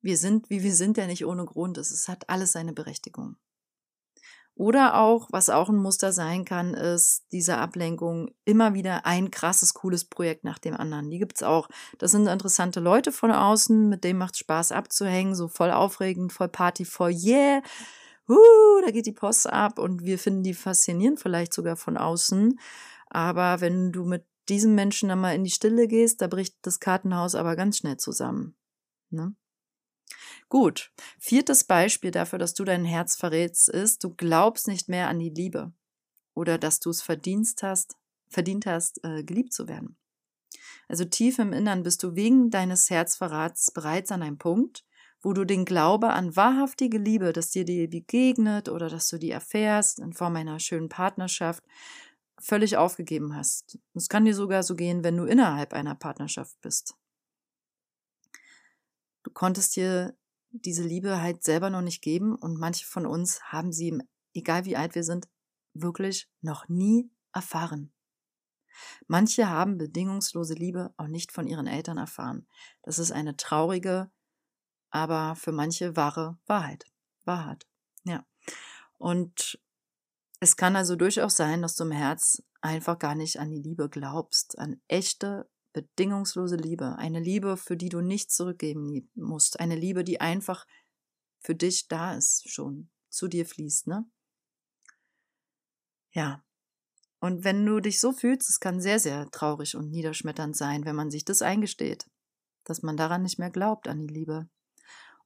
[0.01, 1.77] wir sind, wie wir sind, ja nicht ohne Grund.
[1.77, 3.37] Es hat alles seine Berechtigung.
[4.55, 9.73] Oder auch, was auch ein Muster sein kann, ist diese Ablenkung immer wieder ein krasses,
[9.73, 11.09] cooles Projekt nach dem anderen.
[11.09, 11.69] Die gibt's auch.
[11.97, 16.49] Das sind interessante Leute von außen, mit denen macht Spaß abzuhängen, so voll aufregend, voll
[16.49, 17.63] Party, voll yeah.
[18.27, 22.59] Uh, da geht die Post ab und wir finden die faszinierend, vielleicht sogar von außen.
[23.07, 26.79] Aber wenn du mit diesem Menschen dann mal in die Stille gehst, da bricht das
[26.79, 28.55] Kartenhaus aber ganz schnell zusammen.
[29.09, 29.35] Ne?
[30.49, 35.19] Gut, viertes Beispiel dafür, dass du dein Herz verrätst, ist, du glaubst nicht mehr an
[35.19, 35.73] die Liebe
[36.33, 37.95] oder dass du es verdient hast,
[38.27, 39.97] verdient hast, äh, geliebt zu werden.
[40.87, 44.83] Also tief im Innern bist du wegen deines Herzverrats bereits an einem Punkt,
[45.23, 49.31] wo du den Glaube an wahrhaftige Liebe, dass dir die begegnet oder dass du die
[49.31, 51.63] erfährst in Form einer schönen Partnerschaft,
[52.39, 53.79] völlig aufgegeben hast.
[53.93, 56.95] Es kann dir sogar so gehen, wenn du innerhalb einer Partnerschaft bist.
[59.23, 60.17] Du konntest dir
[60.51, 63.97] diese Liebe halt selber noch nicht geben und manche von uns haben sie,
[64.33, 65.29] egal wie alt wir sind,
[65.73, 67.93] wirklich noch nie erfahren.
[69.07, 72.47] Manche haben bedingungslose Liebe auch nicht von ihren Eltern erfahren.
[72.81, 74.11] Das ist eine traurige,
[74.93, 76.85] aber für manche wahre Wahrheit.
[77.25, 77.65] Wahrheit.
[78.03, 78.25] Ja.
[78.99, 79.59] Und
[80.39, 83.89] es kann also durchaus sein, dass du im Herz einfach gar nicht an die Liebe
[83.89, 90.03] glaubst, an echte, bedingungslose Liebe, eine Liebe, für die du nichts zurückgeben musst, eine Liebe,
[90.03, 90.67] die einfach
[91.39, 94.05] für dich da ist, schon zu dir fließt, ne?
[96.11, 96.43] Ja.
[97.19, 100.95] Und wenn du dich so fühlst, es kann sehr, sehr traurig und niederschmetternd sein, wenn
[100.95, 102.07] man sich das eingesteht,
[102.63, 104.49] dass man daran nicht mehr glaubt, an die Liebe,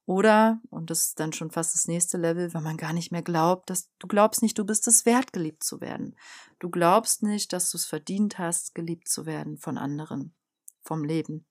[0.08, 3.20] oder, und das ist dann schon fast das nächste Level, wenn man gar nicht mehr
[3.20, 6.16] glaubt, dass du glaubst nicht, du bist es wert, geliebt zu werden.
[6.60, 10.34] Du glaubst nicht, dass du es verdient hast, geliebt zu werden von anderen,
[10.80, 11.44] vom Leben,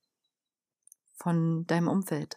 [1.14, 2.36] von deinem Umfeld.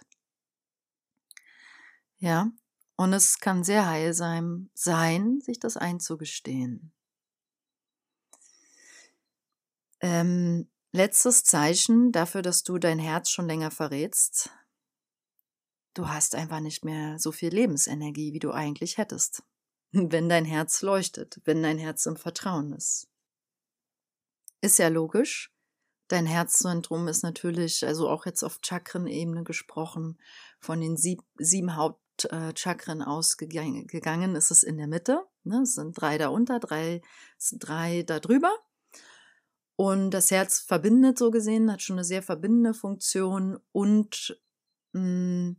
[2.20, 2.52] Ja,
[2.98, 6.94] und es kann sehr heilsam sein, sich das einzugestehen.
[10.02, 14.52] Ähm, letztes Zeichen dafür, dass du dein Herz schon länger verrätst,
[15.94, 19.44] du hast einfach nicht mehr so viel Lebensenergie, wie du eigentlich hättest.
[19.92, 23.10] Wenn dein Herz leuchtet, wenn dein Herz im Vertrauen ist.
[24.62, 25.54] Ist ja logisch.
[26.08, 30.18] Dein Herzzentrum ist natürlich, also auch jetzt auf Chakrenebene gesprochen,
[30.60, 35.26] von den sieb, sieben Hauptchakren ausgegangen, ist es in der Mitte.
[35.44, 35.62] Ne?
[35.64, 37.02] Es sind drei da unter, drei,
[37.54, 38.52] drei da drüber.
[39.76, 44.38] Und das Herz verbindet so gesehen, hat schon eine sehr verbindende Funktion und
[44.94, 45.58] mh, mm,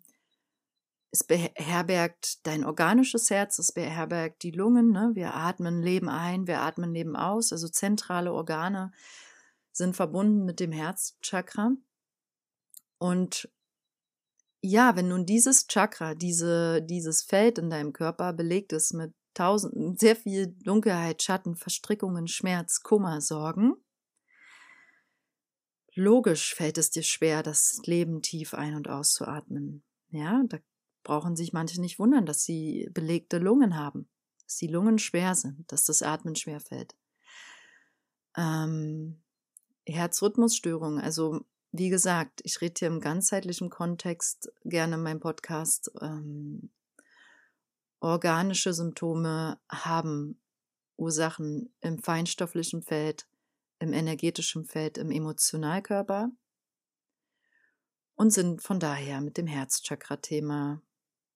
[1.13, 4.93] es beherbergt dein organisches Herz, es beherbergt die Lungen.
[4.93, 5.11] Ne?
[5.13, 7.53] Wir atmen Leben ein, wir atmen Leben aus.
[7.53, 8.93] Also zentrale Organe
[9.73, 11.73] sind verbunden mit dem Herzchakra.
[12.97, 13.51] Und
[14.63, 20.01] ja, wenn nun dieses Chakra, diese, dieses Feld in deinem Körper belegt ist mit tausend,
[20.01, 23.75] sehr viel Dunkelheit, Schatten, Verstrickungen, Schmerz, Kummer, Sorgen,
[25.95, 29.85] logisch fällt es dir schwer, das Leben tief ein- und auszuatmen.
[30.11, 30.59] Ja, da
[31.03, 34.09] brauchen sich manche nicht wundern, dass sie belegte Lungen haben,
[34.45, 36.97] dass die Lungen schwer sind, dass das Atmen schwer fällt.
[38.37, 39.23] Ähm,
[39.87, 45.91] Herzrhythmusstörungen, also wie gesagt, ich rede hier im ganzheitlichen Kontext gerne in meinem Podcast.
[46.01, 46.71] Ähm,
[48.01, 50.39] organische Symptome haben
[50.97, 53.27] Ursachen im feinstofflichen Feld,
[53.79, 56.31] im energetischen Feld, im Emotionalkörper
[58.15, 60.83] und sind von daher mit dem Herzchakra-Thema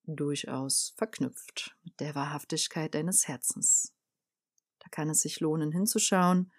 [0.06, 3.92] durchaus verknüpft mit der Wahrhaftigkeit deines Herzens.
[4.78, 6.52] Da kann es sich lohnen, hinzuschauen.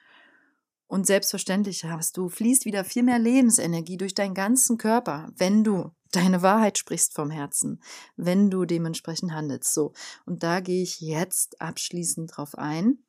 [0.87, 5.93] Und selbstverständlich hast du, fließt wieder viel mehr Lebensenergie durch deinen ganzen Körper, wenn du
[6.11, 7.81] deine Wahrheit sprichst vom Herzen,
[8.15, 9.73] wenn du dementsprechend handelst.
[9.73, 9.93] So.
[10.25, 12.99] Und da gehe ich jetzt abschließend drauf ein.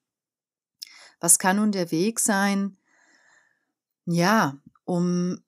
[1.20, 2.76] Was kann nun der Weg sein?
[4.04, 5.40] Ja, um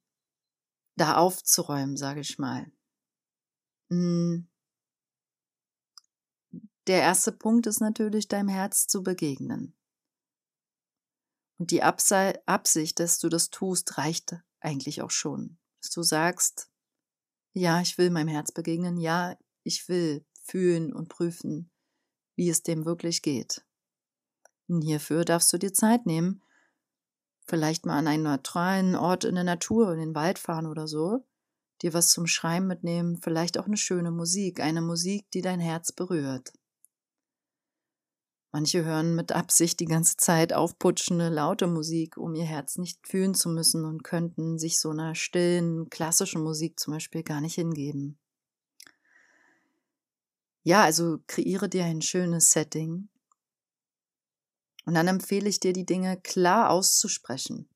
[0.97, 2.71] da aufzuräumen, sage ich mal.
[3.89, 4.50] Hm,
[6.87, 9.77] der erste Punkt ist natürlich, deinem Herz zu begegnen.
[11.59, 15.59] Und die Absicht, dass du das tust, reicht eigentlich auch schon.
[15.83, 16.71] Dass du sagst,
[17.53, 18.97] Ja, ich will meinem Herz begegnen.
[18.97, 21.71] Ja, ich will fühlen und prüfen,
[22.37, 23.65] wie es dem wirklich geht.
[24.69, 26.43] Und hierfür darfst du dir Zeit nehmen,
[27.45, 31.27] vielleicht mal an einen neutralen Ort in der Natur, in den Wald fahren oder so,
[31.83, 35.93] dir was zum Schreiben mitnehmen, vielleicht auch eine schöne Musik, eine Musik, die dein Herz
[35.93, 36.53] berührt.
[38.53, 43.35] Manche hören mit Absicht die ganze Zeit aufputschende, laute Musik, um ihr Herz nicht fühlen
[43.35, 48.19] zu müssen und könnten sich so einer stillen, klassischen Musik zum Beispiel gar nicht hingeben.
[50.65, 53.09] Ja, also kreiere dir ein schönes Setting.
[54.85, 57.69] Und dann empfehle ich dir, die Dinge klar auszusprechen.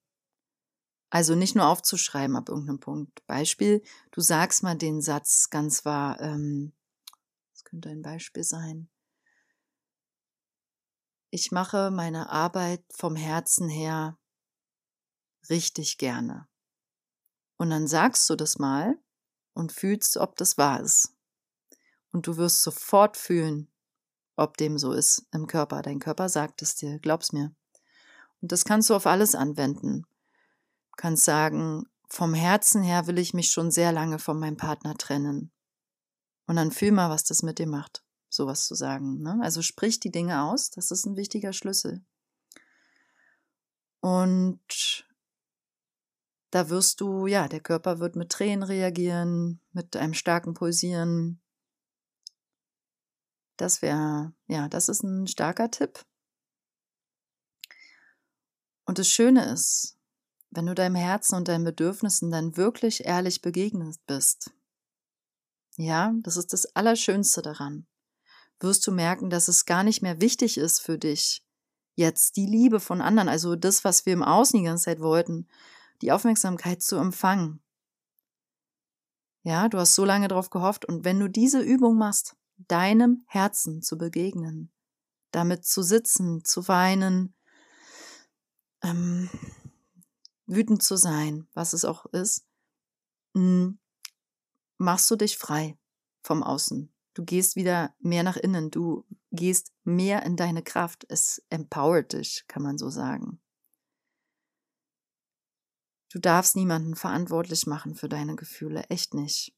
[1.09, 3.25] Also nicht nur aufzuschreiben ab irgendeinem Punkt.
[3.29, 6.73] Beispiel, du sagst mal den Satz ganz wahr, ähm,
[7.53, 8.89] das könnte ein Beispiel sein
[11.35, 14.17] ich mache meine Arbeit vom Herzen her
[15.51, 16.47] richtig gerne.
[17.57, 18.97] Und dann sagst du das mal
[19.53, 21.13] und fühlst, ob das wahr ist.
[22.13, 23.69] Und du wirst sofort fühlen,
[24.37, 25.83] ob dem so ist im Körper.
[25.83, 27.53] Dein Körper sagt es dir, glaub's mir.
[28.41, 30.03] Und das kannst du auf alles anwenden.
[30.03, 34.97] Du kannst sagen, vom Herzen her will ich mich schon sehr lange von meinem Partner
[34.97, 35.51] trennen.
[36.47, 38.04] Und dann fühl mal, was das mit dir macht
[38.35, 39.21] sowas zu sagen.
[39.21, 39.39] Ne?
[39.43, 42.05] Also sprich die Dinge aus, das ist ein wichtiger Schlüssel.
[44.01, 45.07] Und
[46.51, 51.41] da wirst du, ja, der Körper wird mit Tränen reagieren, mit einem starken Pulsieren.
[53.57, 56.05] Das wäre, ja, das ist ein starker Tipp.
[58.85, 59.97] Und das Schöne ist,
[60.51, 64.53] wenn du deinem Herzen und deinen Bedürfnissen dann wirklich ehrlich begegnet bist.
[65.77, 67.87] Ja, das ist das Allerschönste daran
[68.61, 71.45] wirst du merken, dass es gar nicht mehr wichtig ist für dich,
[71.95, 75.49] jetzt die Liebe von anderen, also das, was wir im Außen die ganze Zeit wollten,
[76.03, 77.61] die Aufmerksamkeit zu empfangen.
[79.43, 83.83] Ja, du hast so lange darauf gehofft und wenn du diese Übung machst, deinem Herzen
[83.83, 84.73] zu begegnen,
[85.33, 87.35] damit zu sitzen, zu weinen,
[88.83, 89.29] ähm,
[90.47, 92.47] wütend zu sein, was es auch ist,
[93.35, 93.79] hm,
[94.79, 95.77] machst du dich frei
[96.23, 96.94] vom Außen.
[97.15, 101.07] Du gehst wieder mehr nach innen, du gehst mehr in deine Kraft.
[101.09, 103.41] Es empowert dich, kann man so sagen.
[106.11, 109.55] Du darfst niemanden verantwortlich machen für deine Gefühle, echt nicht.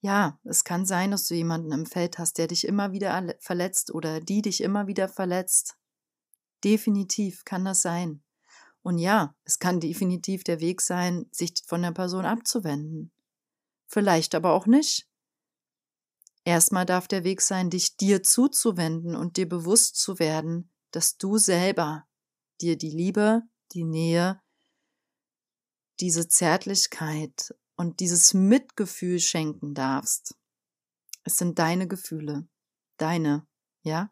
[0.00, 3.92] Ja, es kann sein, dass du jemanden im Feld hast, der dich immer wieder verletzt
[3.92, 5.76] oder die dich immer wieder verletzt.
[6.62, 8.22] Definitiv kann das sein.
[8.82, 13.10] Und ja, es kann definitiv der Weg sein, sich von der Person abzuwenden.
[13.86, 15.07] Vielleicht aber auch nicht.
[16.48, 21.36] Erstmal darf der Weg sein, dich dir zuzuwenden und dir bewusst zu werden, dass du
[21.36, 22.08] selber
[22.62, 23.42] dir die Liebe,
[23.72, 24.40] die Nähe,
[26.00, 30.38] diese Zärtlichkeit und dieses Mitgefühl schenken darfst.
[31.22, 32.48] Es sind deine Gefühle,
[32.96, 33.46] deine,
[33.82, 34.10] ja?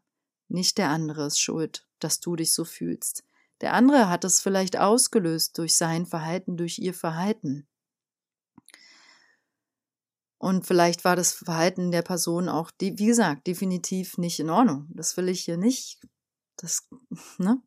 [0.49, 3.25] Nicht der andere ist schuld, dass du dich so fühlst.
[3.63, 7.67] Der andere hat es vielleicht ausgelöst durch sein Verhalten, durch ihr Verhalten.
[10.39, 14.87] Und vielleicht war das Verhalten der Person auch, wie gesagt, definitiv nicht in Ordnung.
[14.91, 16.01] Das will ich hier nicht.
[16.57, 16.89] Das,
[17.39, 17.63] ne?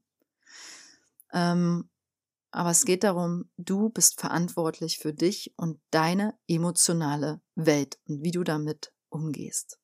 [1.32, 1.90] Ähm,
[2.52, 8.32] aber es geht darum, du bist verantwortlich für dich und deine emotionale Welt und wie
[8.32, 9.80] du damit umgehst.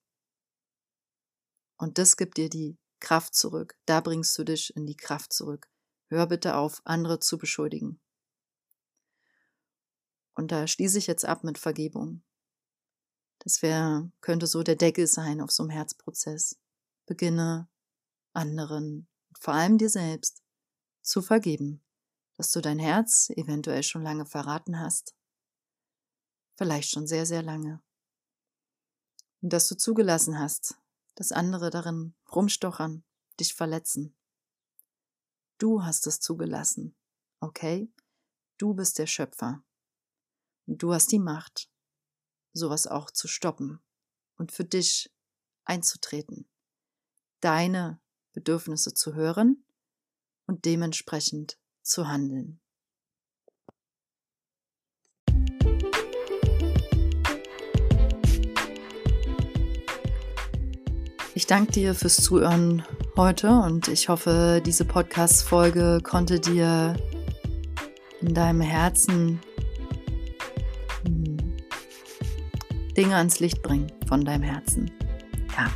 [1.77, 3.75] Und das gibt dir die Kraft zurück.
[3.85, 5.69] Da bringst du dich in die Kraft zurück.
[6.07, 7.99] Hör bitte auf, andere zu beschuldigen.
[10.33, 12.23] Und da schließe ich jetzt ab mit Vergebung.
[13.45, 16.57] Das wäre, könnte so der Deckel sein auf so einem Herzprozess.
[17.05, 17.69] Beginne
[18.33, 19.07] anderen,
[19.39, 20.41] vor allem dir selbst,
[21.03, 21.83] zu vergeben,
[22.37, 25.15] dass du dein Herz eventuell schon lange verraten hast.
[26.57, 27.83] Vielleicht schon sehr, sehr lange.
[29.41, 30.79] Und dass du zugelassen hast,
[31.13, 33.03] dass andere darin rumstochern,
[33.39, 34.17] dich verletzen.
[35.59, 36.95] Du hast es zugelassen,
[37.41, 37.93] okay?
[38.57, 39.63] Du bist der Schöpfer.
[40.65, 41.69] Und du hast die Macht,
[42.55, 43.79] sowas auch zu stoppen
[44.37, 45.11] und für dich
[45.65, 46.47] einzutreten,
[47.41, 47.99] deine
[48.33, 49.63] Bedürfnisse zu hören
[50.47, 52.59] und dementsprechend zu handeln.
[61.37, 62.85] Ich danke dir fürs Zuhören
[63.17, 66.95] heute und ich hoffe, diese Podcast-Folge konnte dir
[68.21, 69.41] in deinem Herzen
[72.97, 74.91] Dinge ans Licht bringen von deinem Herzen.
[75.57, 75.71] Ja.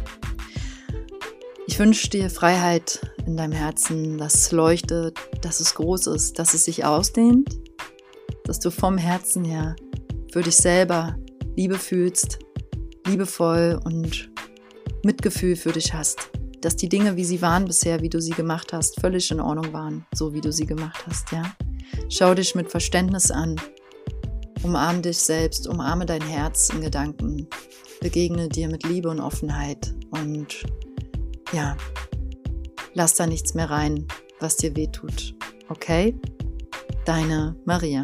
[1.67, 6.53] Ich wünsche dir Freiheit in deinem Herzen, dass es leuchtet, dass es groß ist, dass
[6.53, 7.59] es sich ausdehnt,
[8.45, 9.75] dass du vom Herzen her
[10.31, 11.15] für dich selber
[11.55, 12.39] Liebe fühlst,
[13.05, 14.31] liebevoll und
[15.03, 16.29] Mitgefühl für dich hast.
[16.61, 19.71] Dass die Dinge, wie sie waren bisher, wie du sie gemacht hast, völlig in Ordnung
[19.71, 21.43] waren, so wie du sie gemacht hast, ja.
[22.09, 23.55] Schau dich mit Verständnis an.
[24.61, 27.47] Umarme dich selbst, umarme dein Herz in Gedanken.
[28.01, 30.65] Begegne dir mit Liebe und Offenheit und
[31.53, 31.77] ja,
[32.93, 34.05] lass da nichts mehr rein,
[34.39, 35.33] was dir weh tut.
[35.69, 36.15] Okay?
[37.05, 38.03] Deine Maria.